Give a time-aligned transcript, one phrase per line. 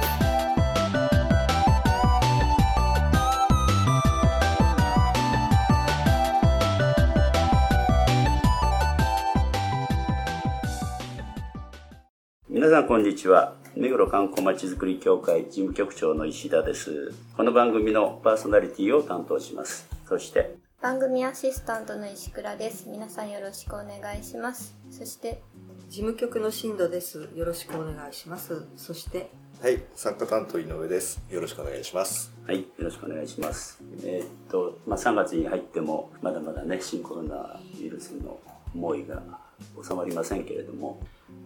[12.61, 25.41] 皆さんこんにちは目黒観光まちづくり協会事務局長の石田ですこの番組のパーソナリティを担当しますそして番組アシスタントの石倉です皆さんよろしくお願いしますそして
[25.89, 27.27] 事務局の進藤です。
[27.35, 28.65] よろしくお願いします。
[28.77, 29.29] そして、
[29.61, 31.21] はい、参加担当井上です。
[31.29, 32.33] よろしくお願いします。
[32.47, 38.39] はいよろしくお願いしますえーっと、まあ、3月に入ってもまだまだね新コロナウイルスの
[38.73, 39.21] 猛威が
[39.83, 40.99] 収まりませんけれども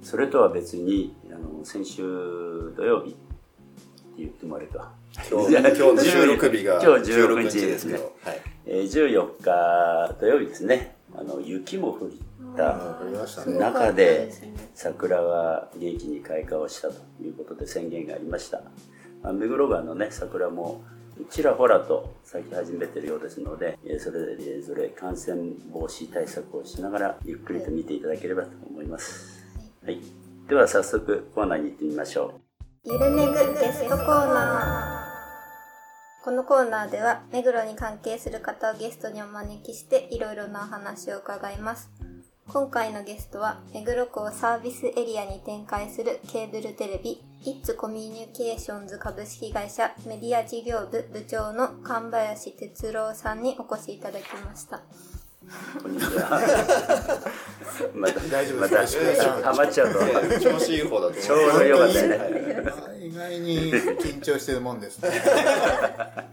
[0.04, 2.04] それとは別にあの先週
[2.76, 3.20] 土曜日って
[4.18, 4.92] 言ってもらえた
[5.30, 8.42] 今日今日の収録日が今日16 16日ですすけど、はい。
[8.66, 10.96] えー14日土曜日ですね。
[11.18, 12.16] あの雪も降った。
[13.48, 14.32] 中で
[14.74, 18.62] 桜が元気に開花をしたということで宣言がありました、
[19.22, 20.84] まあ目黒川のね桜も
[21.30, 29.46] ちらほらと咲き始めているようですのでえそれぞれ感染防止対策をしながらゆっくりと見ていただければと思います、
[29.84, 30.00] はい、
[30.48, 32.42] では早速コーナーに行ってみましょう。
[32.84, 36.24] ゆるめぐゲストコーナー。
[36.24, 41.90] このコーナーでは目黒に関係する方をゲストにお招きしていろいろなお話を伺います。
[42.48, 54.84] 今回のゲストは目黒区をサービスエリアに展開するケーブルテレビ It's コミュニケーションズ株式会社メディア事業部部長の神林哲郎さんにお越しいただきました。
[55.82, 57.20] こんにちは
[57.94, 60.40] また大丈夫またハマっちゃうと。
[60.40, 61.28] 調子いい方だと思います。
[61.28, 65.10] ちょうどよかったね意外に緊張してるもんですね。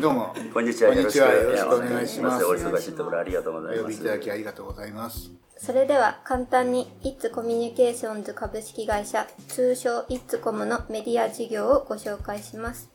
[0.00, 0.34] どうも。
[0.54, 2.44] こんにちはよよろしくお願いします。
[2.46, 5.30] お忙しいところありがとうございお呼びいますただきありがとうございます。
[5.58, 10.06] それでは簡単に It's コミュニケーションズ株式会社通称
[10.52, 12.88] ムのメディア事業をご紹介します。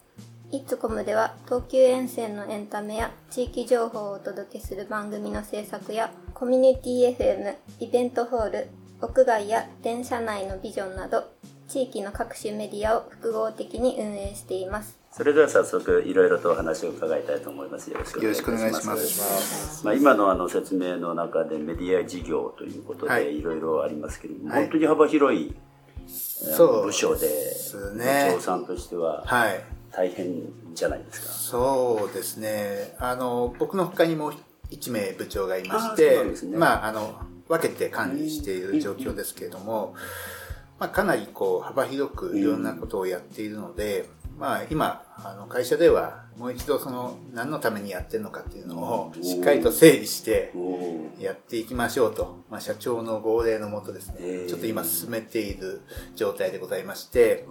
[0.89, 8.67] ムでは東急沿線のエンタメや地域情報をお届けする番組の制作やコミュニティ FM、イベントホール、
[9.01, 11.29] 屋外や電車内のビジョンなど
[11.67, 15.04] 地域の各種メディアを複合的に運営しています。
[15.15, 17.89] それでは早速いろいろとお話を伺いたいと思います。
[17.89, 18.87] よろしくお願いします。
[18.89, 19.85] ます。
[19.85, 23.23] まあ、今のあの説明の中でメディア事業ということはい。
[23.23, 24.63] でいろいろありますけれども、はい。
[24.63, 27.27] 本当に幅広いえーそう部署で
[27.95, 29.63] ね部長さんとしてははい。
[29.93, 30.33] 大変
[30.73, 32.97] じゃないですか、そうですね。
[32.99, 34.33] あの、僕の他にも
[34.69, 36.57] 1名部長がいまして、なんですね。
[36.57, 37.15] まあ、あの、
[37.47, 39.95] 分けて管理している状況ですけれども、
[40.77, 50.51] まあ、かなりこう、幅広くいろんなことをやっているので、まあ、今、あの、会社では、もう一度その、何のためにやってるのかっていうのを、しっかりと整理して、
[51.19, 54.49] やっていきましょうと、まあ、社長の号令のもとですね、えー。
[54.49, 55.81] ちょっと今進めている
[56.15, 57.45] 状態でございまして、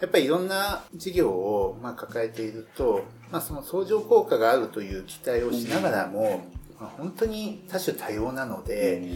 [0.00, 6.44] やっぱりいろんな事業をまあ抱えていると、まあ、その相乗効果があるという期待をしながらも、
[6.80, 9.08] まあ、本当に多種多様なので、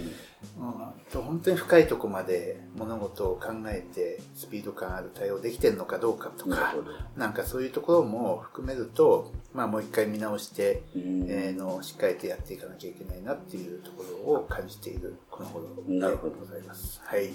[0.59, 6.75] うんと本当に深いところまで物事を考えてスピード感ある対応できてるのかどうかとか
[7.17, 17.01] なんかそういうところも含めると、まあ、もう一回見直して、うんえーのしっかりとやっていかなきゃいけないなっていうところを感じているこの頃でなるほどございます。
[17.05, 17.31] はい。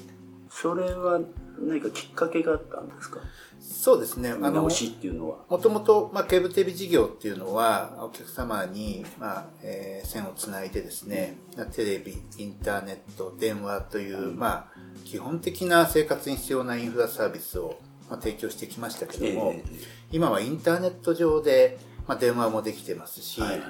[0.50, 1.20] それは
[1.60, 3.20] 何かきっかけがあったんですか？
[3.60, 4.34] そうですね。
[4.34, 5.38] 見直しっていうのは。
[5.50, 11.38] もともと、まあ、ケーブルテレビ事業っていうのは、お客様に、まあ、えー線をつないでですね、
[11.74, 14.68] テレビ、インターネット、電話という、まあ、
[15.04, 17.80] 基本的な生活に必要なインフラサービスを、
[18.10, 19.64] まあ、提供してきましたけども、え。
[20.12, 23.62] 今はインターネット上で、まあ、電話もできてますし、はいはい。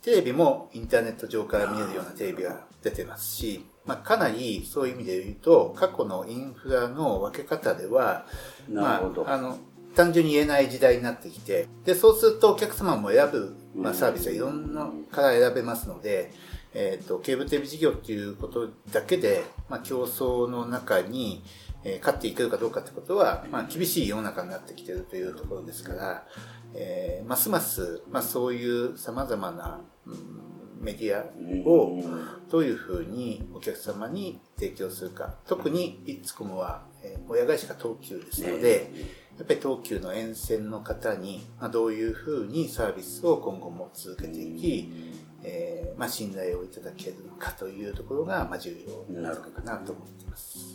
[0.00, 8.26] テレビもインターネット上から見えるようなテレビが出てますし、まあ、かなりそういう意味で言うと、過去のインフラの分け方では、
[8.68, 9.24] なるほど。
[9.24, 9.58] まあ、あの、
[9.94, 16.32] 単純に言えない時代になってきて、で、そうするとお客様も選ぶ、まあ、サービスはいろんなから選べますので、
[16.74, 21.42] えっ、と、ケーブルテレビ事業っていうことだけで、まあ、競争の中に、
[21.84, 26.26] えー勝っていけるかどうかってことは、まあ、厳しい世の中になってきているというところですから、
[26.74, 30.33] えーますます、まあ、そういう様々な、うん
[30.84, 31.24] メディア
[31.68, 31.98] を
[32.50, 35.34] どういうふうにお客様に提供するか。
[35.46, 38.90] 特に、イッツコムは、えー親会社が東急ですので、
[39.38, 44.92] やっぱり東急の沿線の方に、まあ、どういうふうにサービスを今後も続けていき、
[45.42, 48.76] えーまあ、信頼をいただけるのかというところが、まあ、重
[49.10, 50.74] 要なのかなと思っています。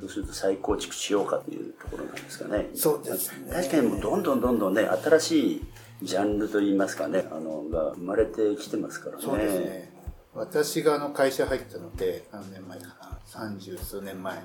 [0.00, 2.68] そうすると再構築しようかというところなんですかね。
[2.74, 5.66] そうですね確かにもうどんどんどんどんね、新しい
[6.02, 9.22] ジャンルといいますかね、あの、が生まれてきてますからね。
[9.22, 9.92] そうですね。
[10.34, 14.40] 私があの会社入ったので、何年前かな、三十数年前。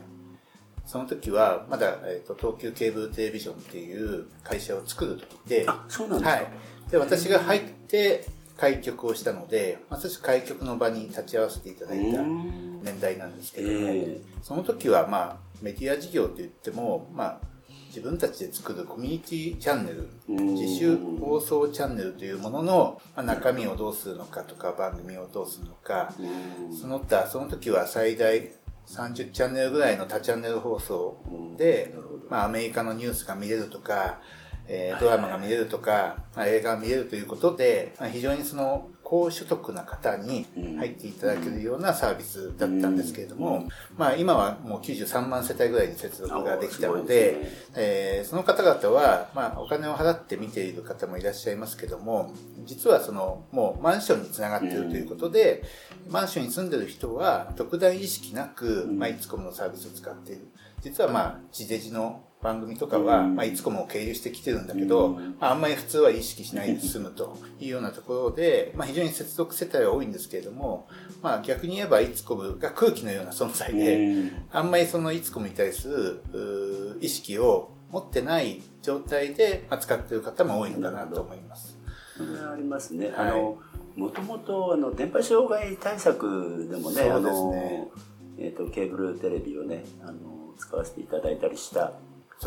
[0.86, 6.38] その時は、まだ、えっ、と、東急ケーブルテレビジョンっていう会社を作る時で、あ、そうなんですか。
[6.38, 6.48] はい。
[6.92, 8.26] で、私が入って
[8.58, 17.53] 開局をしたので、まさしく開局の場に立ち会わせていただいたうん年代なんですけども、えその時は、まあ、メディア事業といっても、まあ、
[17.94, 20.56] 自分たちで作るコミュニティチャンネル、うん。
[20.56, 26.76] 自主放送チャンネルというものの、まあ、中身をどうするのかとか、番組をどうするのか、うん。
[26.76, 28.52] その他、その時は最大
[28.88, 31.18] 30チャンネルぐらいの多チャンネル放送
[31.56, 31.94] で、
[32.32, 34.20] まあ、アメリカのニュースが見れるとか、
[34.68, 40.46] えードラマが見れるとか、まあ、映画が見れるということで、まあ、非常にその高所得な方に
[40.78, 43.68] 入っていただけるようなサービスだったんですけれども、
[43.98, 47.38] まあ、今はもう93万世帯ぐらいに接続ができたので
[47.76, 52.34] えーその方々は、まあ、お金を払って見ている方もいらっしゃいますけども、
[52.66, 55.64] 実はその、もうマンションにつながっているということで、
[56.10, 60.48] マンションに住んでる人は特段意識なく、まあ、いつこものサービスを使っている。
[60.82, 70.88] 実はまあ、地デジの番組とかは、まあ、いつこもを経由してきてるんだけど、まあ、あんまり普通は意識しないで済むと いうようなところで、まあ、非常に接続世帯は多いんですけれども、
[71.22, 74.32] まあ、逆に言えばいつこむが空気のような存在で、うん。
[74.52, 81.78] あんまりそのいつこむに対する意識を持ってない状態で扱っている方も多いのかなと思います。
[82.18, 83.08] それはありますね。
[83.08, 83.16] はい。
[83.16, 83.58] あの、
[83.96, 87.10] もともと、あの、電波障害対策でもね、ね。
[87.10, 87.92] あの、
[88.38, 91.94] えっ、と、ケーブルテレビをね、あの、使わせていただいたりした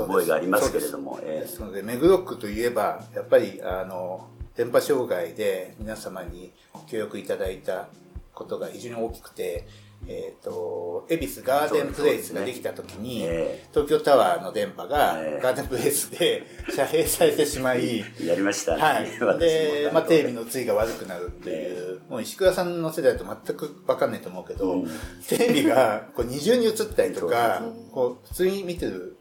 [0.02, 7.88] 覚えがありますけれども、えですので、目黒区といえば、やっぱり、あの、電波障害で皆様にご協力いただいた
[8.32, 9.66] ことが非常に大きくて、
[10.08, 15.42] えっ、と、恵比寿ガーデンプレイスができた時に、え東京タワーの電波がええ。
[15.42, 18.76] ガーデンプレイスで遮蔽されてしまい、 やりました。
[18.76, 18.82] ね。
[18.82, 19.06] はい。
[19.40, 24.90] で、まあ、テレビの追いが悪くなるっていう、もう石倉さんの世代だと全くわかんないと思うけど、うん。
[25.26, 29.15] テレビがこう二重に映ったりとかこう普通に見てる、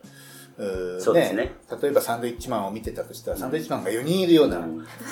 [0.57, 1.54] そうですね。
[1.81, 4.66] 例えばサンドイッチマンを見てたとしたら、サンドイッチマンが4人いるような、ま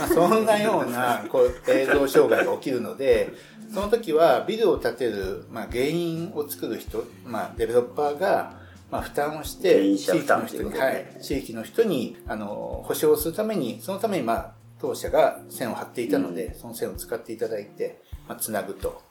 [0.04, 3.30] あ、そんなようなこう映像障害が起きるので、
[3.74, 8.54] その時はビルを建てる、まあ、原因を作る人、まあ、デベロッパーが、
[8.92, 19.02] まあ、負担をして、地域の人に、はい、地域の人に、あの、保証するために、そのために、まあ、当社が線を張っていたので、その線を使っていただいて、まあ、つなぐと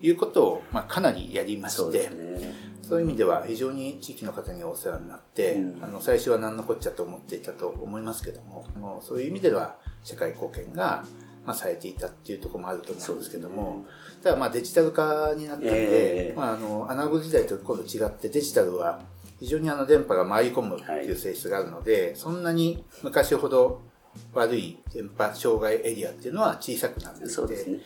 [0.00, 2.54] いうことを、まあ、かなりやりまそうして、ですね。
[2.92, 5.82] そういう意味では非常に地域の方にお世話になって、うん。
[5.82, 11.02] あの最初は何のこっちゃと思っていたと思いますけども、もうそういう意味では社会貢献が、
[11.46, 13.86] まあ、されていたっていうところもあると思うんですけども、
[14.22, 16.34] ただまあデジタル化になったので、ええ。
[16.36, 19.00] まあ、あのアナログ時代と今度違ってデジタルは
[19.40, 23.80] 非常にあの電波が回り込むっていう性質があるので、そんなに昔ほど
[24.34, 27.20] 悪い電波障害エリアっていうのは小さくなって
[27.56, 27.80] すね。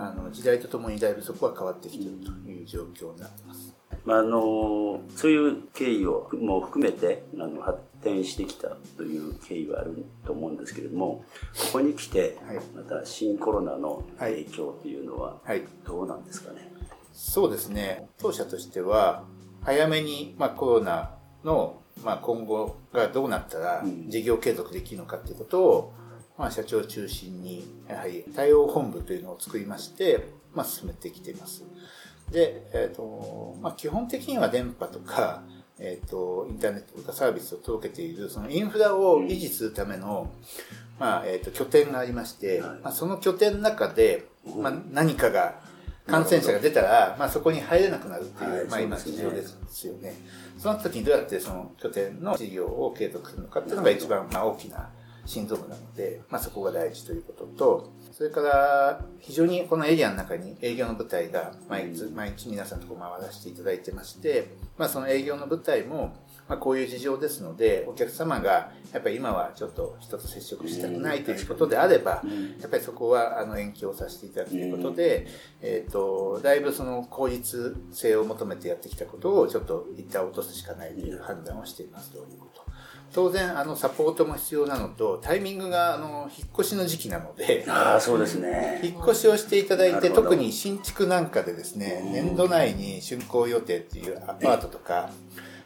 [0.00, 3.74] あの時代とともにだいぶそこは変わってきているという状況になってます。
[4.04, 11.24] まあ、あのそういう経緯をも含めてあの発展してきたという経緯はあると思うんですけれども
[11.72, 16.70] ここに来てはいまた新コロナの影響というのははいどうなんですかね、
[17.12, 18.08] そうですね。
[18.18, 19.24] 当社としては、
[19.62, 21.10] 早めに、まあ、コロナ
[21.44, 25.94] の、まあ、今後がどうなったらうん事業継続できるのかということを、
[26.38, 31.64] まあ、社長を中心に、やはり対応本部というのを作りまして、まあ、進めてきています。
[32.30, 35.42] で、えっ、と、まあ、基本的には電波とか、
[35.80, 40.30] えっ、と、インターネットとかサービスを届けている、そのインフラを維持するための、
[41.00, 44.26] まあ、えっ、と、拠点がありまして、はいまあ、その拠点の中で、
[44.56, 45.66] まあ、何かが、
[46.06, 50.14] 感染者が出たら、まあ、そこに入れなくなるっていう、はいまあ、今、事情ですよね。
[50.58, 54.88] その時にどうやってその拠点の事業を継続するのかっていうのが一番、まあ、大きな
[55.28, 66.16] 心臓部なので、まあ、そこが大事ということと、それから、非常にこのエリアの中に営業の部隊が毎日、毎日皆さんとこ回らせていただいてまして、まあ、その営業の部隊も、
[66.48, 72.22] まあ、こういう事情ですので、お客様が、やっぱり今はちょっと人と接触したくないということであれば、
[72.58, 75.26] やっぱりそこはあの延期をさせていただくということで、
[75.60, 82.77] えっ、と、だいぶその効率性を求めてやってきたことをちょっと一旦落とすしかないという判断をしていますということ。
[83.12, 88.80] 当然、あの、サポートも必要なのと、タイミングが、あの、引っ越しの時期なので、ああそうですね。
[88.82, 95.10] 引っ越しをしていただいて、特に新築なんかでですね、年度内に竣工予定っていうアパートとか、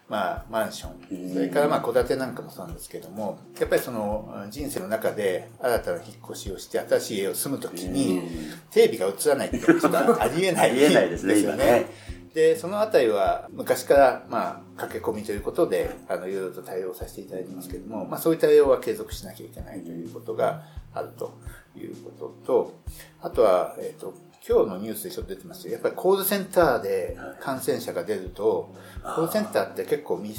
[0.08, 8.22] まあ、マンション、それからまあ、戸建てなんかもそうなんですけども、やっぱりその、人生の中で新たな引っ越しをして、新しい家を住むときに、
[8.70, 11.86] テレビが映らないっていうのはありえない ありえないですねよ今ね
[12.34, 20.62] で、そのあたりは昔から、まあ、駆け込みということで、あの、いろいろと対応させていただいてますけれども、まあ、そういう対応は継続しなきゃいけないということが
[20.94, 21.38] あると
[21.76, 22.80] いうことと、
[23.20, 24.14] あとは、えっ、と、
[24.48, 30.36] 今日のニュースでちょっと出てますけど、やっぱりコールセンターで感染者が出ると、コールセンターって結構密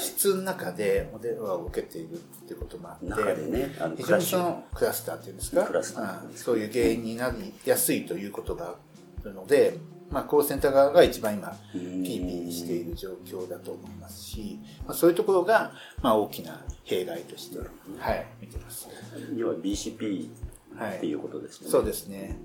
[0.00, 5.70] 室の中でお電話を受けているっていうこともあって、ね非常にそのクラスターっていうんですか？
[6.26, 8.74] うんそういう原因になりやすいということがあ
[9.24, 9.78] るので、
[10.10, 15.72] まあ、コールセンター側が一番今、ピーピーしている状況だと思いますし、まあ、そういうところが、
[16.02, 18.88] まあ、大きな弊害として、はい、見てます。
[19.36, 20.28] 要は BCP
[20.96, 21.70] っていうことですね。
[21.70, 22.38] そうですね。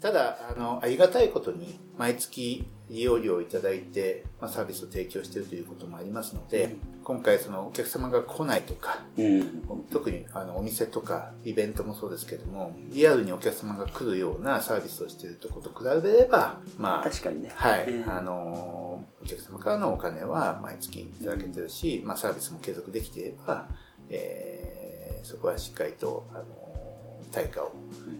[0.00, 6.76] ただ、あの、ありがたいことに、毎月利用料をいただいて、まあ、サービスを提供しているということもありますので、
[7.10, 9.62] 今回そのお客様が来ないとか、うん。
[9.90, 17.50] 特にあのお店とかイベントもそうですけども、リアルにお客様が来るようなサービスをしているとこと比べれば、まあ、確かにね。
[17.52, 23.66] はい、えーあのーお客様からのお金は毎月いただけてるし、まあ、サービスも継続できていれば、
[24.08, 27.72] えーそこはしっかりと、あのー対価を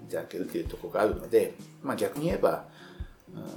[0.09, 2.65] いただけるというところがあるので、まあ、逆に言えば、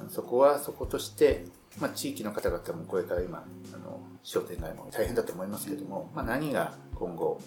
[0.04, 1.46] うん、そこはそことして、
[1.80, 7.42] まあ、地域の方々もこれから今、あの商店街も大変だと思いますけども、まあ、何が今後、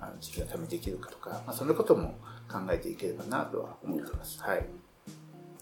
[0.00, 2.18] あの地域のためにできるかとか、まあ、そんなことも
[2.50, 4.42] 考えていければなとは思っています。
[4.42, 4.58] はい。
[4.58, 4.62] あ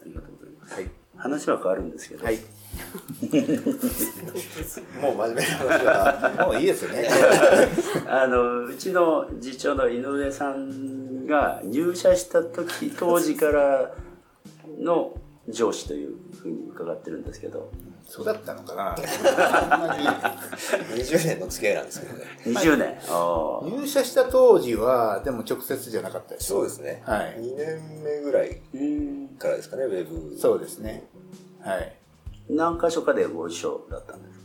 [0.06, 0.74] りがとうございます。
[0.74, 0.90] はい。
[1.16, 2.36] 話は変わるんですけど、はい。
[5.00, 7.08] もう真面目な話は、もういいですよね。
[8.08, 13.94] あのうちの次長の井上さんが入社した時当時から
[14.78, 15.14] の
[15.48, 17.70] 上司というふうに伺ってるんですけど
[18.06, 22.24] そうだったのかなあんま20年の付き合いなんですけどね。
[22.46, 22.98] 20年、
[23.80, 27.02] 入社した当時は、でも直接じゃなかったですそうですね。
[27.04, 28.60] はい2年目ぐらい
[29.38, 30.38] からですかね、ウェブ。
[30.38, 31.04] そうですね。
[31.60, 31.96] はい。
[32.48, 34.36] 何箇所かでご一緒だったんです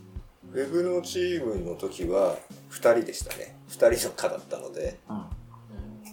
[0.53, 2.35] ウェブのチームの時は
[2.71, 3.55] 2人でしたね。
[3.69, 5.17] 2人の課だったので、うん。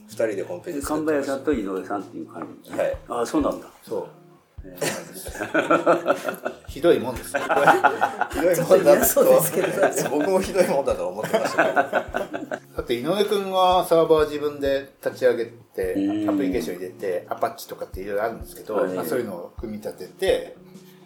[0.08, 4.06] 2人でホームページ作神林さってましんと井上さんっていう感じはいああそうなんだそう。
[6.68, 7.32] ひどいもんです。
[7.36, 10.10] ひどいもんだとそうですけど。
[10.10, 11.64] 僕もひどいもんだと思ってました。
[11.64, 16.30] だって井上くんがサーバー自分で立ち上げて、うん。
[16.30, 18.92] アプリケーション入れて、アパッチとかっていろいろあるんですけど、はい。
[18.92, 20.56] まあ、そういうのを組み立てて、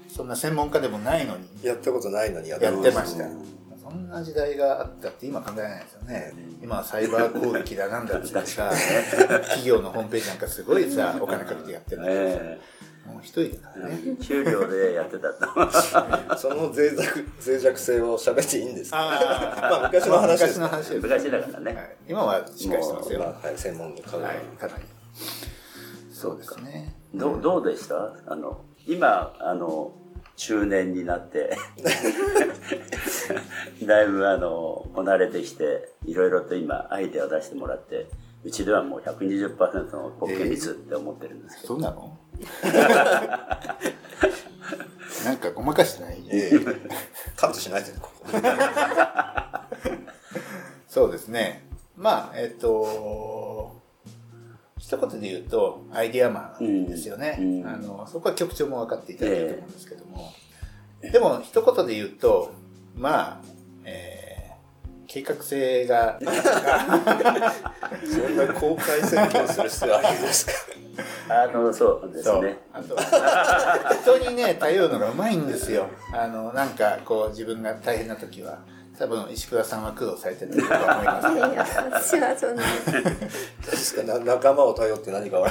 [0.08, 3.24] そんな専門家でもないのにやったことないのにやってました。
[3.24, 3.62] うん。
[3.82, 6.32] そんな時代があったって今考えないですよね。
[6.62, 8.70] 今はサイバー攻撃だなんだってさ、
[9.48, 12.60] 企業のホームページなんかすごいさ、お金かけてやってるんだけどさえ
[13.06, 14.00] もう一人だからね。
[14.20, 16.36] え給料でやってたと。
[16.38, 18.96] その脆弱脆弱性を喋っていいんですか？
[18.98, 20.58] まあ昔の話です。
[20.60, 20.94] 昔の話です。
[21.00, 23.20] 昔だからね、はい、今はしっかりしてますよ。
[23.20, 24.84] はい、専門の課が、い、かなり。
[26.12, 26.94] そうですね。
[27.14, 28.14] どうどうでした？
[28.26, 29.92] あの今あの
[30.36, 31.56] 中年になって。
[33.84, 38.06] だいぶあのこなれてきていろいろと今アイデアを出してもらって
[38.44, 42.16] うちではもう120%の国権率って思ってるんですけど、そうなの？
[45.24, 46.22] なんかごまかしてない？
[46.30, 46.58] ええ
[47.36, 48.26] カットしないでここ
[50.88, 51.64] そうですね。
[51.96, 53.80] まあ、えっ、と、
[54.78, 57.36] 一言で言うと、アイディアマンですよね。
[57.38, 60.32] うんうんあのそこは局長も分かっていただけると思うんですけども。
[61.00, 62.52] でも、一言で言うと、
[62.94, 63.46] まあ、
[63.84, 64.32] えー
[65.08, 66.34] 計画性が、 そん
[68.36, 70.52] な公開宣言する必要ありますか？
[71.28, 72.42] あのそうですそう。
[72.44, 72.96] ねあと
[74.18, 75.86] 人にね頼るのがうまいんですよ。
[76.12, 78.58] あのなんかこう自分が大変な時は。
[78.98, 81.28] 多分石倉さんは苦労されてると思います。
[81.34, 82.62] いや、私はそんな。
[83.64, 85.50] ですかな仲間を頼って何か悪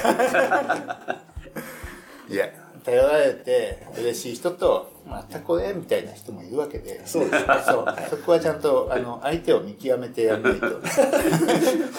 [2.30, 2.48] い いや
[2.86, 7.06] 頼られて嬉しい人とまたこれみたいな人もいるわけで。
[7.06, 7.86] そうですそう。
[8.12, 10.68] そこはちゃんとあの相手を見極めてやらないと。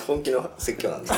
[0.06, 1.12] 本気の説教なんです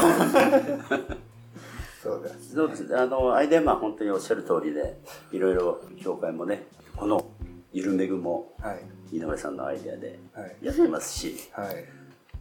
[2.55, 4.99] そうだそうですあのアイデアマン本当におっしゃる通りで
[5.33, 7.27] いろいろ協会もねこの
[7.73, 9.17] ゆるめぐもはい。
[9.17, 10.57] 井上さんのアイデアではい。
[10.63, 11.85] やってますし、はい。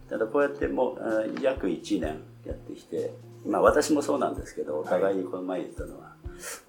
[0.09, 3.11] ただこうやってもう約1年やってきて
[3.45, 6.13] まあ私もそうなんですけどお互いにこの前言ったのは、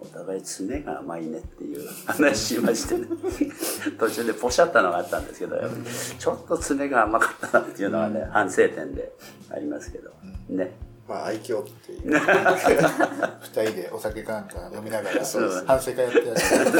[0.00, 3.06] お互い爪が甘いねっていう 話しましてね。
[3.98, 5.84] 途中でポシャったのがあったんですけどやっぱり
[6.18, 9.12] ちょっと爪が甘かったなっていうのはね反省点で
[9.50, 10.10] ありますけど。
[10.48, 10.72] ね
[11.08, 12.10] まあ愛嬌っていう。
[12.10, 16.70] 二人でお酒かなんか飲みながらそうです反省会やってらっしゃる。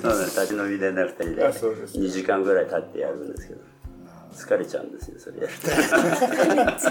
[0.00, 0.24] そうね。
[0.24, 1.98] 立ち飲みでね2人であそうです。
[1.98, 3.60] 2時間ぐらい経ってやるんですけど。
[4.32, 5.40] 疲れちゃうんですよそれ。
[5.40, 5.52] やる
[6.72, 6.90] とそ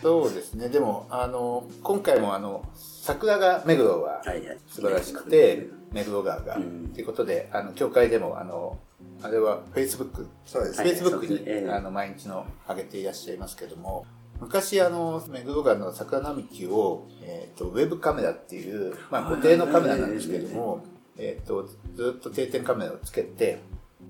[0.00, 0.68] そうですね。
[0.68, 4.22] でも、あの、今回もあの、桜が目黒は。
[4.68, 6.56] 素晴らしくて、目黒川が。
[6.56, 6.88] うん。
[6.94, 8.78] ということで、あの、教会でも、あの、
[9.22, 10.14] あれはですはいね。
[10.14, 11.42] Facebook に、そうですね。
[11.46, 11.70] ええ。
[11.70, 14.06] あの、毎日の上げていらっしゃいますけども、
[14.40, 20.84] 昔あの、目黒川の桜並木を、えっ、と、ウェブカメラっていう、まあ固定のカメラなんですけども、
[21.16, 23.60] えっ、と、ずっと定点カメラをつけて、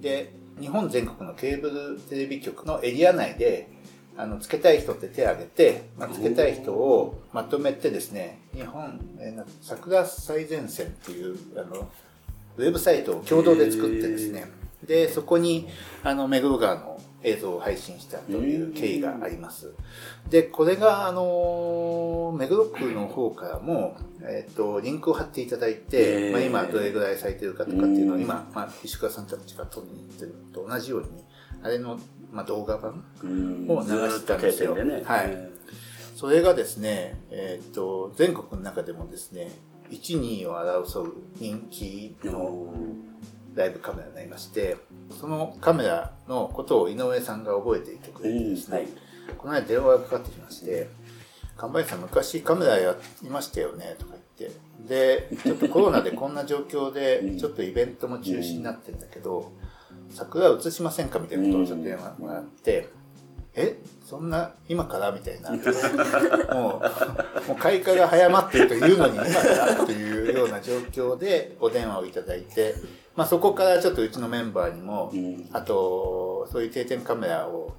[0.00, 3.70] で、日本全国のケーブルテレビ局のエリア内で、
[4.16, 11.88] あの、つけたい人って手を挙げて、まあ、つけたい人をまとめてですね、日本、えーな桜最前線っていう、あの、
[12.56, 14.46] ウェブサイトを共同で作ってですね、
[14.84, 15.68] で、そこに、
[16.02, 19.72] あの、目黒川の映像を配信したという経緯があります。
[20.30, 31.08] で、これが、あの、目黒区の方からも、えっ、と、リンクを貼っていただいて、まあ今どれぐらい咲いてるかとかっていうのを今、まあ石川さんたちが撮りに行ってるのと同じように、
[31.62, 31.98] あれの、
[32.32, 33.66] まあ動画版うん。
[33.68, 34.74] を流したんですよ。
[34.76, 35.02] ね。
[35.04, 35.48] はい。
[36.14, 39.50] それがですね、えっ、と、全国の中でもですね、
[39.90, 42.72] 1、2位を争う人気の
[43.58, 44.76] ライブカメラになりまして、
[45.20, 48.88] そのカメラのことを井上さんが覚えていてくれてですね、はい
[49.36, 50.88] この間電話がかかってきまして、
[51.58, 53.94] 神林さん昔カメラやりましたよね？
[53.98, 59.52] とか言って、で、ちょっとコロナでこんな状況で、 ちょっとイベントも中止になってるんだけど、
[60.08, 61.18] 桜映しませんか？
[61.18, 62.88] みたいなことをちょっと電話もらって、
[63.54, 63.76] え？
[64.02, 65.12] そんな今から？
[65.12, 65.50] みたいな。
[66.54, 66.80] も
[67.46, 69.76] う、もう開花が早まっているというのに今から？
[69.84, 72.74] というような状況でお電話をいただいて、
[73.18, 75.48] まあそこからちょっとうちのメンバーにも、うん。
[75.52, 77.74] あと、そういう定点カメラを、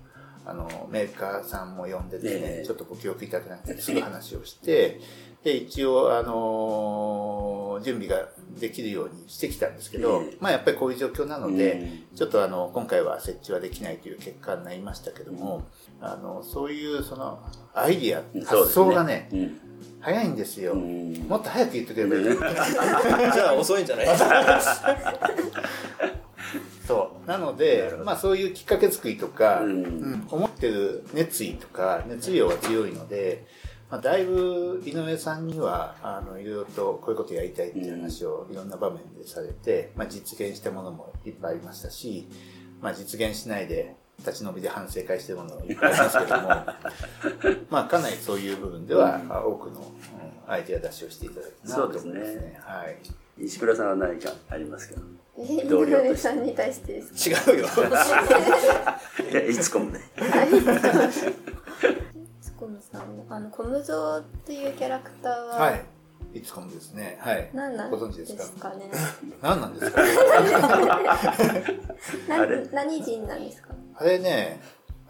[0.45, 2.65] あの、メーカーさんも呼んでですね、ええ。
[2.65, 4.99] ちょっとご協力いただけなくて、すぐ話をして、
[5.41, 8.27] で、一応、あの準備が
[8.59, 10.37] できるようにしてきたんですけど、ええ。
[10.41, 12.17] まあやっぱりこういう状況なので、うん。
[12.17, 15.69] ちょっとあの、今回は設置はできないという結果になりましたけども、
[16.01, 17.39] あの、そういうその、
[17.73, 19.68] アイディア、発想がね、うん
[20.01, 20.73] 早いんですよ。
[20.73, 22.23] うんもっと早く言ってくればいい。
[23.33, 24.07] じゃあ遅いんじゃない？
[26.87, 27.27] そう。
[27.27, 33.45] なので、まあそういうきっかけ作りとか、うんうん思ってる熱意とか、熱量が強いので、
[33.91, 42.27] まあだいぶ井上さんには、あの、いろいろとこういうことやりたいっていう話をいろんな場面でされて、まあ実現したものもいっぱいありましたし、
[42.81, 46.47] まあ実現しないで、立ち延びで反省会してるものもいっぱいありますけども、
[47.69, 49.89] まあかなりそういう部分では、あ多くの、うん
[50.51, 52.59] アイデア出しをしていただいたなと思いますそうですね。
[52.63, 52.97] はい。
[53.45, 54.99] 石倉さんは何かありますか？
[55.37, 57.51] え、井同僚として上さんに対してですか？
[57.53, 57.67] 違うよ。
[59.31, 59.99] いやいつこもね。
[62.41, 65.85] ツコムさんの、あの、コムゾーっていうキャラクターは、はい。
[66.33, 67.17] いつこもですね。
[67.21, 67.49] はい。
[67.53, 68.69] 何なんご存知でですすか？
[68.71, 68.89] かね。
[69.41, 70.01] 何なんですか？
[72.27, 72.67] なあれ？
[72.71, 73.69] 何人なんですか？
[73.95, 74.61] あれね、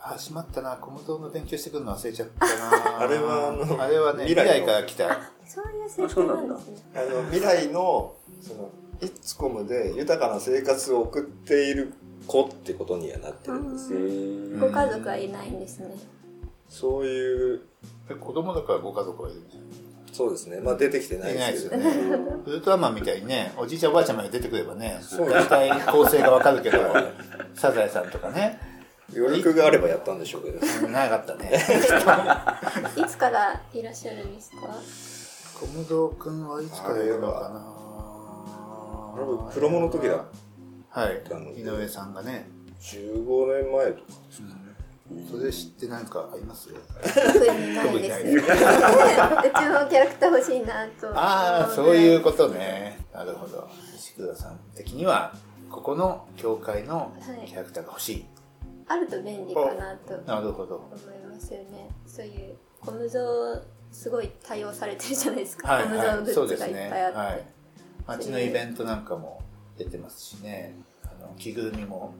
[0.01, 2.99] あ、しまったな、コムゾーの勉強してくるの忘れちゃったな。
[3.03, 5.19] あれはあのあれはね、未来未来のから来た。
[5.45, 6.77] そういう設定なんですね。
[6.95, 8.69] あの、未来の、その、
[9.01, 11.93] イッツコムで豊かな生活を送っている
[12.27, 13.99] 子ってことにはなってるんですよ。
[14.01, 15.93] えご家族はいないんですね。
[16.69, 17.61] そういう、
[18.09, 19.45] え子供だからご家族はいるね。
[20.11, 20.59] そうですね。
[20.59, 22.17] まあ出てきてないいないでですすよけど。
[22.17, 22.35] ね。
[22.45, 26.79] ウルトラマンみたいにね、おじいちゃんおばあちゃんまで出てくればね、そう大体構成がわかるけど、
[27.53, 28.59] サザエさんとかね、
[29.15, 30.87] 余力があればやったんでしょうけど。
[30.89, 31.51] なかったね。
[32.95, 34.57] いつからいらっしゃるんですか？
[35.59, 40.25] コムゾーくんはいつからいるのかな僕プロモの時だ。
[40.89, 41.21] はい。
[41.59, 42.49] 井上さんがね、
[42.81, 44.47] 15年前とかですか。
[45.31, 46.69] それ知って何かあります？
[46.71, 48.37] 特にないです。
[48.37, 48.45] うちの
[49.89, 51.09] キャラクター欲しいなと。
[51.17, 52.99] ああ、そういうことね。
[53.11, 53.67] なるほど。
[53.95, 55.33] 石倉さん的には、
[55.71, 57.11] ここの教会の
[57.45, 58.25] キャラクターが欲しい。
[58.87, 60.75] あると便利かなとなるほど。
[60.75, 61.89] 思いますよね。
[62.05, 65.73] そういうコムゾーすごい対応されてるじゃないですか。
[65.73, 66.33] はい、コムゾーはい。
[66.33, 66.89] そうですグッズがいっね。
[66.91, 67.17] ぱいあって。
[67.17, 67.45] はい。
[68.05, 69.41] 街のイベントなんかも
[69.75, 70.75] 出てますしね。
[71.03, 72.13] あの、着ぐるみも。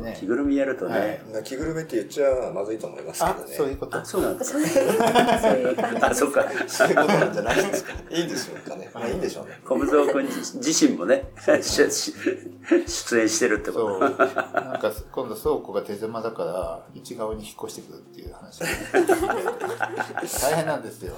[0.00, 0.26] ね着。
[0.26, 1.22] ぐるみやるとはいね。
[1.44, 3.54] 着ぐるみって言っちゃまずいと思いますけあど、ね。
[3.54, 3.98] そういうこと？
[3.98, 6.44] あ、そうなんですそういうそういう感じですあ、そっか。
[6.66, 7.92] そういうことなんじゃないですか。
[8.10, 8.90] いいんでしょうかね。
[8.94, 9.60] まあいいんでしょうね。
[9.64, 11.50] 小室君自自身もね、出
[13.20, 14.00] 演してるってそう。
[14.00, 18.60] こなんか、今度倉庫が手狭だから、内側に引っ越してくるっていう話。
[20.40, 21.14] 大変なんですよ。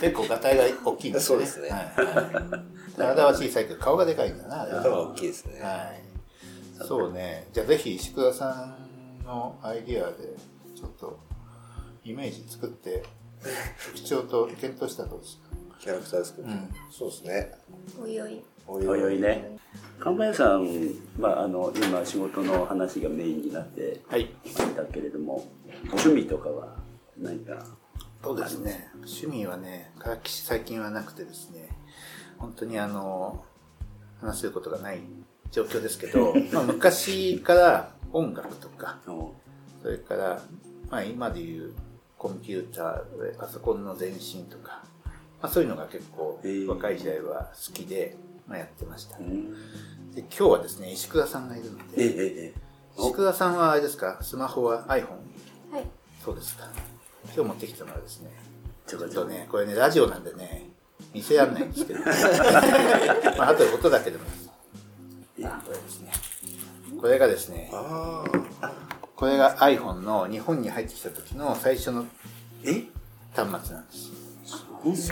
[0.00, 1.46] 結構、ガタイが大きいんですよね。
[1.46, 2.22] そうですねはいは
[2.58, 2.96] い。
[2.96, 5.60] 体は小さいけど、顔がでかいんだな、あれは頭大きいですね。
[5.62, 6.09] はい。
[6.86, 7.48] そうね。
[7.52, 8.76] じゃあぜひ石倉さ
[9.22, 10.36] んのアイディアで、
[10.74, 11.18] ちょっと、
[12.04, 13.04] イメージ作って、
[13.94, 15.50] 特徴と検討したらどうですか？
[15.80, 16.48] キャラクターですけど。
[16.48, 17.52] うんそうですね。
[18.02, 18.42] おいおい。
[18.66, 19.58] おいおいね。
[19.98, 20.66] 神林さん、
[21.18, 24.30] まあ、あの、今仕事の話がメインになってはい。
[24.44, 25.46] ましたけれども、
[25.84, 26.76] 趣味とかは
[27.18, 27.64] 何か？
[28.22, 28.90] そうですね。
[28.96, 31.68] 趣味はね、からっきし最近はなくてですね、
[32.38, 33.44] 本当にあの、
[34.20, 35.00] 話せることがない
[35.50, 39.34] 状況ですけど、 まあ昔から音楽とか、お
[39.82, 40.42] それから、
[40.90, 41.74] まあ今でいう
[42.18, 44.84] コンピューター、パソコンの前身とか、
[45.42, 49.18] まあそういうのが結構若い時代は好きで、まあやってました。
[49.18, 49.56] でうん
[50.12, 52.54] 今日はですね、石倉さんがいるのええで、ええ。
[52.98, 55.06] 石倉さんはあれですか、スマホは？iPhone?
[55.72, 55.86] はい。
[56.24, 56.68] そうですか。
[57.26, 58.30] 今日持ってきたのはですね、
[58.86, 60.70] ちょっとね、これね、ラジオなんでね、
[61.14, 62.00] 見せられないんですけど、
[63.38, 64.24] まあ、あとで音だけでも。
[65.44, 66.10] あ、これですね。
[67.00, 67.70] これがですね。
[69.16, 72.06] これが iPhone の日本に入ってきた時の最初の
[72.64, 72.84] え？
[73.34, 74.10] 端末なんです。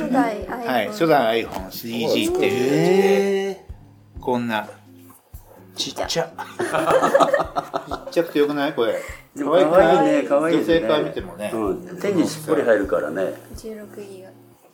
[0.00, 0.66] 初代 iPhone。
[0.66, 3.58] はい、初代 iPhone3G っていうやつ
[4.20, 4.68] こんな、
[5.76, 6.06] ちっちゃ。
[6.06, 6.20] ちっ
[8.10, 8.74] ちゃくてよくない？
[8.74, 8.98] これ。
[9.36, 10.62] でも可愛いね、可愛いね。
[10.62, 11.52] 女性から見てもね。
[11.54, 12.00] うん。
[12.00, 13.34] 手にしっぽり入るからね。
[13.54, 14.30] 16ギガ。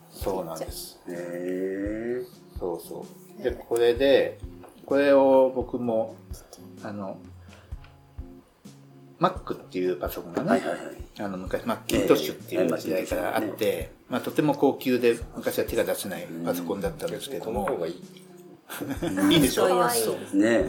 [0.09, 0.99] そうなんです。
[1.09, 2.23] へえ。
[2.57, 3.05] そうそ
[3.39, 3.43] う。
[3.43, 4.39] で、これで、
[4.85, 6.15] これを僕も、
[6.83, 7.17] あの、
[9.19, 10.79] Mac っていうパソコンがね、はいはいはい。
[11.19, 19.33] あの昔、マッキントッシュっていう時代からあって、まあとても高級で昔は手が出せないパソコンだったんですけどもいい。
[19.33, 19.67] いいでしょ？
[19.67, 20.35] 可愛いです。
[20.37, 20.65] ね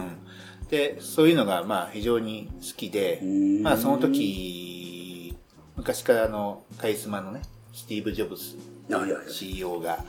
[0.70, 5.36] で、そういうのがまあ非常に好きでうん、まあその時、
[5.76, 7.42] 昔からあの、カリスマのね、
[7.74, 8.56] スティーブ・ジョブズ
[8.88, 8.94] え。
[8.94, 9.30] はいはいはい。
[9.32, 10.04] CEO が、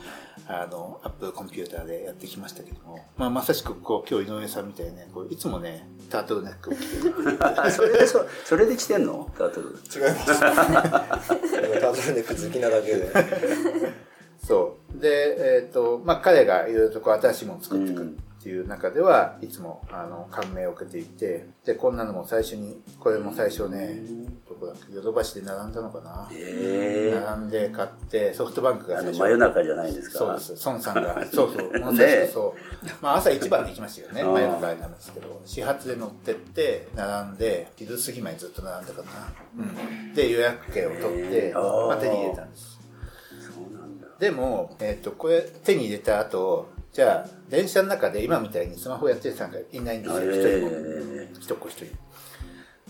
[0.50, 7.38] あの、アップルコンピューターでやってきましたけども、まあまさしくこう、今日井上さんみたいにね、こういつもね、タートルネックを着てる。
[7.42, 9.30] あ それで、そそれで来てんの？
[9.38, 9.68] タートル。
[9.68, 10.40] 違います。
[10.40, 13.12] タートルネック好きなだけで。
[14.42, 15.02] そう。
[15.02, 18.24] で、えっ、と、まあ、彼がいろいろとこう新しいものを作っていくってい
[18.68, 24.00] う中では、いつも、あの、感銘を受けていて、で、こんなのも最初に、これも最初ね、
[24.48, 27.22] どこだっけ、ヨドバシで並んだのかなへえ。
[27.26, 30.20] 並んで買って、ソフトバンクが最初真夜中じゃないですか。
[30.20, 30.68] そうです。
[30.68, 32.86] 孫さんが、 そうそう、もう最初そう。
[33.02, 34.24] まあ朝一番で行きましたよね。
[34.24, 39.10] 真夜中なんですけど、始発で乗ってって、並んで、昼過ぎまでずっと並んだかな。
[39.58, 40.14] うん。
[40.14, 42.78] で、予約券を取ってへ、ーまあ手に入れたんです。
[44.20, 50.32] でも、えっ、と、これ手に入れた後、じゃあ、電車の中で今みたいにスマホやってる人なんかいないんですよ。
[50.32, 50.72] 一人も。
[51.40, 51.96] 一っ子一人。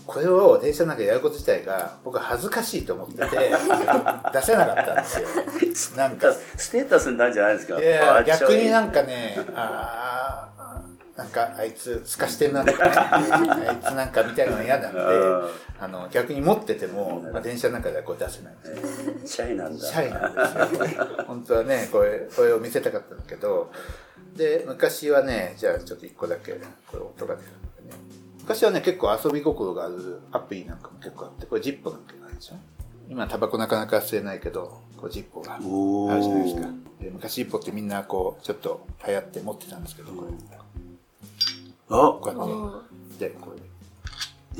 [0.06, 3.26] これを電車の中でやること自体が、僕は恥ずかしいと思ってて、
[4.32, 5.98] 出せなかったんですよ。
[6.02, 7.78] なんか、ステータスになるんじゃないですか？
[7.78, 9.02] いやあ逆になんか。
[9.02, 10.57] かね、あー
[11.18, 15.48] なんかあいつすかしてんなとかね、あいつなんかみたいなのが嫌なんで、あ
[15.80, 19.14] あの逆に持ってても、まあ、電車の中ではこれ出せないんですよ。
[19.26, 19.84] シャイなんだ。
[19.84, 20.32] シャイなん
[20.72, 21.06] ですよ。
[21.26, 23.72] 本当はね、これ、これを見せたかったんだけど、
[24.36, 27.98] で、昔はね、じゃあちょっと一個だけ、これ音が出るんでね。
[28.42, 32.54] 昔はね、結構遊び心があるアプリなんかも結構あって、これジッポなんてあるでしょ？
[33.08, 36.68] 今タバコなかなか吸えないけど、こうジッポがあるじゃないですか。
[37.00, 40.28] で昔ジッポってみんなこう、ちょっと流行って持ってたんですけど、これ。
[41.90, 42.34] あこうや
[43.14, 43.28] って。
[43.28, 43.62] で、これ。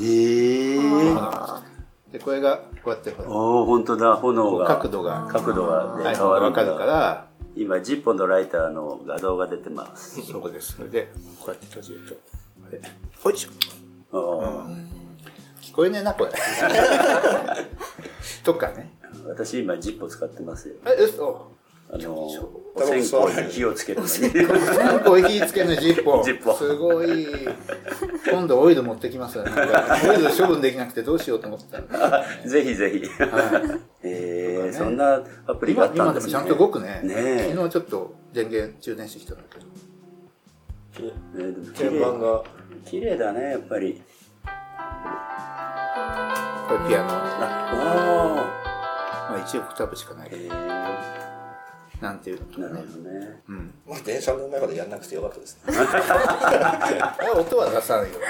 [0.00, 0.78] ええ
[2.12, 4.66] で、これがこうやってほら、おお本当だ、炎が。
[4.66, 10.22] 角度が、角度が、ねはい、変わるんだわかるから、今、ジッポンのライターの画像が出てます。
[10.22, 10.76] そこです。
[10.76, 11.10] それで、
[11.40, 12.14] こうやって閉じると。
[13.22, 13.50] ほいしょ。
[14.12, 14.66] あ
[15.60, 16.32] 聞こえねえな、これ。
[18.42, 18.96] とかね。
[19.02, 20.76] ー私、今、ジッポン使ってますよ。
[20.86, 21.52] え、嘘。
[21.90, 22.28] あの、
[22.76, 24.10] 線香に火をつけるのに。
[25.04, 26.22] こう火つけるのジッポ。
[26.22, 27.26] ジッポすごい。
[28.30, 29.44] 今度オイル持ってきますよ。
[29.48, 33.02] オイル処分できなくてどうしようと思ってた ぜひぜひ。
[34.02, 36.32] ええそんなアプリがあ今ったんですね。
[36.32, 37.00] 今でもちゃんと動くね。
[37.50, 39.66] 昨日ちょっと電源充電してきたんだけど。
[41.74, 42.44] 鍵盤麗が。
[42.84, 44.02] 綺麗だね、やっぱり。
[46.68, 47.08] これピアノ。
[47.10, 48.34] あ
[49.30, 51.27] まあ1オクターブしかないけど、ー
[52.00, 53.02] なんていうのとかねなるほ。
[53.02, 53.42] どね。
[53.48, 53.74] うん。
[53.88, 55.74] まあ電車の中でやんなくてよかったですね。
[55.76, 58.18] あれ音は出さないよ。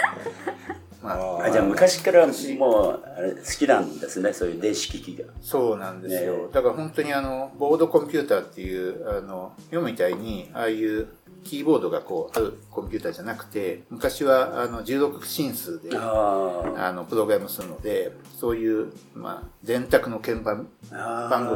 [1.03, 5.27] まあ、あじゃあ昔からもうあれ好きなんですね、そういう電子機器が。
[5.41, 6.33] そうなんですよ。
[6.33, 11.07] ねだから本当にあの、ボードコンピューターっていう、あの、今みたいに、ああいう
[11.45, 21.29] キーボードがこう、あるコンピューターじゃなくて、昔はあの、16進数で、ああの、プログラムするので、そういう、まあ、電卓の鍵盤、あ。
[21.31, 21.55] 番号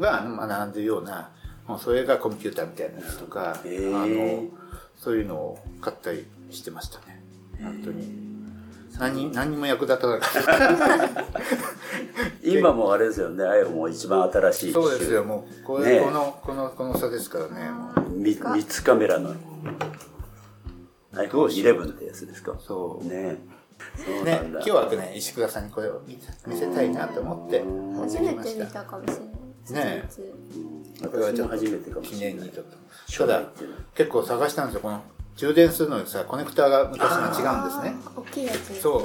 [0.00, 1.30] がが並んでるような、
[1.68, 4.48] もうそれがコンピューターみたいなやつとか、へーあの、
[4.96, 7.22] そういうのを買ったりしてましたね。
[7.62, 8.28] 本当に。
[8.98, 11.24] 何、何にも役立たなかった。
[12.42, 14.72] 今もあれですよね、iPhone も一番新しい。
[14.72, 18.10] そうですよ、もう、これ、ねこの、この、この差ですからね、もう。
[18.10, 19.34] み三つカメラの
[21.12, 22.56] iPhone11 ってやつですか。
[22.58, 23.06] そう。
[23.06, 23.38] ね
[24.24, 24.40] ね。
[24.52, 29.08] 今日はね石倉さんにこれを見見せたいなと思って持って初めてきました見たかもし
[29.72, 30.08] れないね
[31.00, 32.76] 私も初めてかもし記れない念にちょっと。
[33.06, 33.42] 初ただ
[33.94, 34.80] 結構探したんですよ。
[34.80, 35.02] この
[35.36, 37.94] 充電するのにさコネクターが昔が違うんですね。
[38.16, 38.80] 大きいやつね。
[38.80, 39.02] そう。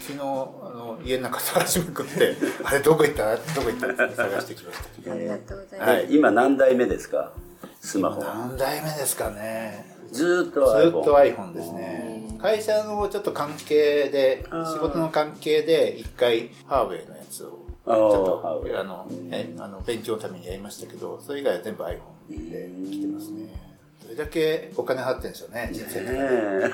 [0.00, 3.36] 昨日あの家の中探しまくって あれどこ行った？
[3.36, 4.04] どこ行った？
[4.04, 5.12] って探してきました。
[5.12, 6.06] ありがとうございます、はい。
[6.10, 7.32] 今何代目ですか？
[7.80, 8.20] スマホ。
[8.20, 8.34] は。
[8.34, 9.94] 何代目ですかね。
[10.12, 11.00] ずーっとず iPhone。
[11.00, 12.38] っと iPhone ですね。
[12.40, 23.64] 会社のちょっと関係で仕事の関係で一回ハーウェイのやつをちょっとあのえあの勉強のためにやりましたけどそれ以外は全部 iPhone で来てますね。
[24.02, 26.12] どれだけお金払ってるんでしょうね人生で。
[26.12, 26.70] ねえ。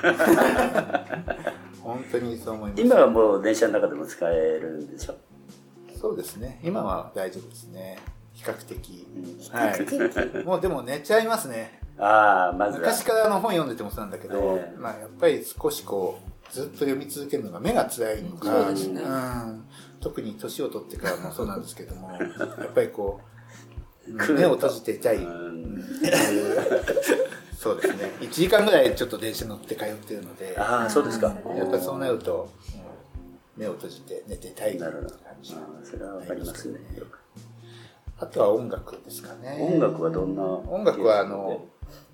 [1.81, 2.81] 本当にそう思います。
[2.81, 5.15] 今はもう電車の中でも使えるんでしょ
[5.99, 6.59] そうですね。
[6.63, 7.97] 今は大丈夫ですね。
[8.33, 9.07] 比較的。
[9.15, 9.57] うん。
[9.57, 10.45] はい。
[10.45, 11.79] もうでも寝ちゃいますね。
[11.97, 12.79] ああ、まずは。
[12.79, 14.77] 昔からあの本読んでてもそうなんだけど、ええ。
[14.77, 16.19] まあ、やっぱり少しこ
[16.49, 18.47] うずっと読み続けるのが目が辛いのか。
[18.47, 19.01] そうですね。
[19.01, 19.65] ん、
[20.01, 22.17] 特に年を取ってからもそうなんですけども や
[22.65, 23.21] っぱりこ
[24.07, 25.83] う目を閉じていたい、うん。
[27.57, 28.11] そうですね。
[28.19, 31.27] 1時間ぐらいちょっと電車乗って通ってるのでやああ、そうですか。
[31.27, 32.81] っぱりそうなると、うん
[33.57, 34.89] 目を閉じて寝てたいな。
[34.89, 35.01] 感
[35.41, 35.55] じ。
[35.83, 36.79] それはわかりますね。
[38.17, 39.57] あとは音楽ですかね。
[39.71, 41.65] 音楽はどんな音楽はあの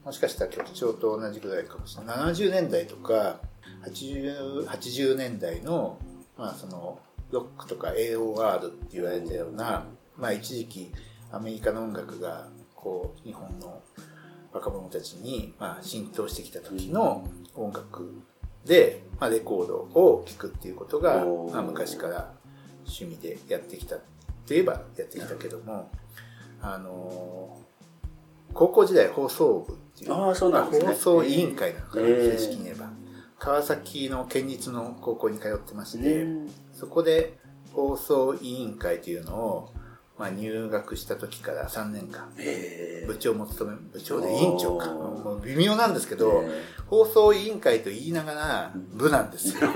[0.04, 2.18] もしかしたら曲調と同じぐらいかもしれない。
[2.18, 3.40] 70年代とか
[3.86, 6.00] 80, 80年代の,、
[6.38, 7.00] まあその
[7.32, 9.86] ロックとか AOR って言われたような、
[10.18, 10.92] まあ、一時期
[11.32, 13.82] アメリカの音楽がこう日本の
[14.54, 18.24] 若者たちに、まあ、浸透してきた時の音楽
[18.66, 22.32] で、まあ、レコードを聴くっていうことが、まあ、昔から
[22.86, 23.98] 趣味でやってきた
[24.46, 25.92] といえばやってきたけども、
[26.62, 27.68] あのー
[28.54, 30.94] 高校時代放送部っていうあーそうなんですね。
[30.94, 32.32] 放送委員会なのかな、えー。
[32.38, 32.90] 正式に言えば。
[33.38, 37.38] 川崎の県立の高校に通ってまして、うんそこで
[37.74, 39.74] 放送委員会というのを、
[40.18, 43.04] まあ、入学した時から3年間え。
[43.08, 44.92] 部長も務め部長で委員長か。
[44.92, 46.62] もう微妙なんですけど、え。
[46.86, 49.70] 放送委員会と言いながら部なんですよ。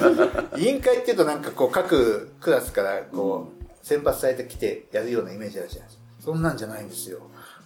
[0.56, 6.04] 委員会っていうとなんかこう各クラスからこう選抜されてきてやるようなイメージあるじゃないですか。
[6.20, 7.20] そんなんじゃないんですよ。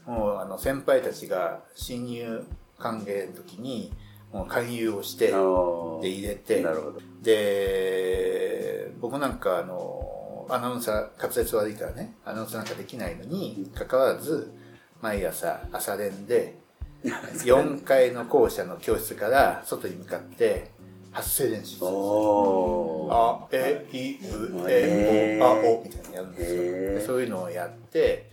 [0.04, 2.44] もうあの先輩たちが新入
[2.78, 3.92] 歓迎の時に
[4.32, 6.00] もう勧誘をしてー。
[6.00, 7.00] で入れてなるほど。
[7.22, 14.52] で僕なんかあのアナウンサー滑舌悪いからねアナウンサーなんかできないのにかかわらず
[15.00, 16.58] 毎朝朝練で
[17.04, 20.70] 4階の校舎の教室から外に向かって
[21.12, 23.14] 発声練習するんですよおー。
[23.14, 27.14] あ、え、い、う、え、お、あ、お、みたいなのやるんですよ。
[27.14, 28.30] そういうのをやって、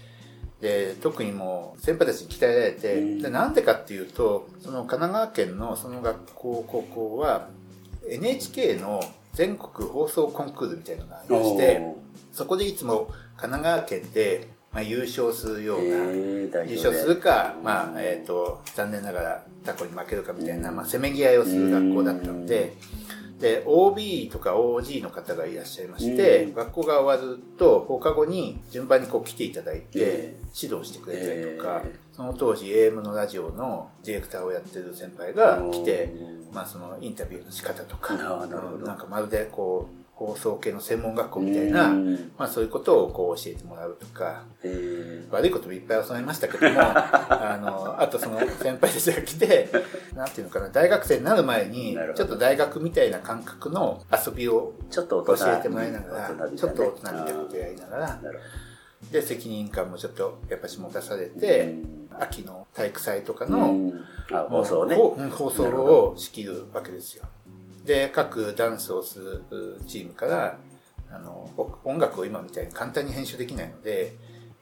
[0.61, 7.49] で、特にもう先輩たちに鍛えられて、うんで、なんでかっていうと、その神奈川県のその学校、高校は、
[8.09, 11.81] NHK の全国放送コンクールみたいなのがありまして、
[12.31, 22.73] そこでいつも神奈川県で、まあ、優勝するような、優勝するか、まあ、えっ、と、残念ながらタコに負けるかみたいな、まあ、せめぎ合いをする学校だったので、
[23.39, 26.53] で、OB とか OG の方がいらっしゃいまして、うん。
[26.55, 36.11] 学校が終わると、放課後に順番にこう来ていただいてえ、指導してくれたりとかえ、その当時 AM のラジオのディレクターをやってる先輩が来て、
[36.51, 38.45] まあそのインタビューの仕方とか、な
[38.93, 42.31] んかまるでこう、放送系の専門学校みたいな、うん。
[42.39, 45.31] まあそういうことをこう教えてもらうとか、えー。
[45.31, 49.69] 悪いこともいっぱい教わりましたけども、 あの、あとその先輩たちが来て、
[50.17, 58.19] なんていうのかな、大学生になる前にちょっと大学みたいな感覚の遊びをちょっと大人教えてもらいながら、ちょっと大人みたいなことやりながら、
[59.11, 61.75] で、責任感もちょっとやっぱし持たされて、
[62.19, 63.91] 秋の体育祭とかうの、
[65.29, 67.25] 放送を仕切るわけですよ。
[67.87, 69.19] で、各ダンスをす
[69.49, 70.59] るチームから、
[71.09, 74.15] あの、お音楽を今みたいに簡単に編集できないので、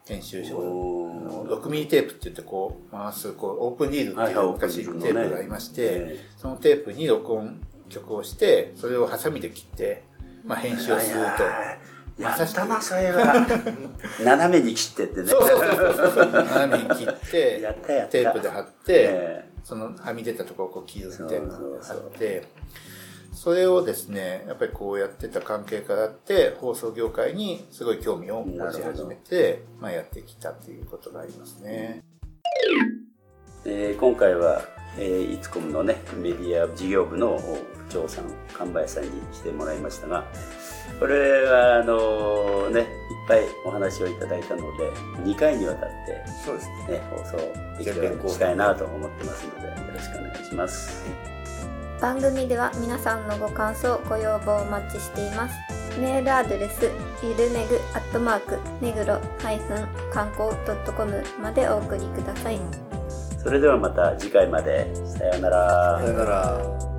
[0.06, 1.42] 編集所おー。
[1.42, 10.04] あの6ミリテープって言ってこう回す、こう、オープンリールってはいう昔テオープがありまして、えそのテープに録音曲をして、それをハサミで切って、
[10.44, 12.22] まあ編集をすると。
[12.22, 13.46] やったな、それは。
[14.24, 15.26] 斜めに切ってってね。
[15.26, 16.32] そうそうそう。
[16.32, 17.74] 斜めに切って、
[18.10, 22.44] テープで貼って、えそのはみ出たところをこう切るみたいなのを貼って、
[23.36, 32.02] それをですね、やっぱりこうやってた関係からあって、放送業界にすごい興味を持ち始めて、まあやってきたっていうことがありますね。
[33.66, 34.62] えー今回は、
[34.98, 37.58] えー、イツコムのね、メディア事業部の部
[37.90, 40.24] 長さん、神林さんに来てもらいましたが、
[40.98, 42.86] これは、あのね、いっ
[43.28, 44.90] ぱいお話をいただいたので、
[45.24, 46.98] 2回にわたって、そうですね。
[46.98, 47.36] ね、放送
[47.76, 51.25] できるようにしたいなと思ってますので、よろしくお願いします。
[52.00, 55.54] 番組では皆さんのご感想ご要望をお待ちしています。
[55.98, 56.90] メールアドレス
[57.22, 59.18] ゆるめぐアットマーク目黒
[60.12, 60.50] 観光
[60.94, 62.60] .com までお送りください。
[63.42, 64.94] それではまた次回まで。
[65.06, 66.00] さようなら。
[66.00, 66.95] さよなら。